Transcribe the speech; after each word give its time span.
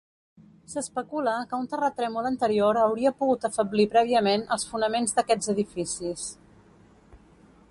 S'especula 0.71 1.33
que 1.51 1.59
un 1.63 1.67
terratrèmol 1.73 2.29
anterior 2.31 2.81
hauria 2.85 3.13
pogut 3.21 3.47
afeblir 3.53 3.87
prèviament 3.95 4.47
els 4.57 4.67
fonaments 4.73 5.17
d'aquests 5.19 5.57
edificis. 5.59 6.29